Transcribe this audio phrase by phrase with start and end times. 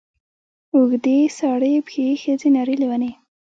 [0.73, 3.11] اوږده ې سړې پښې ښځې نرې لېونې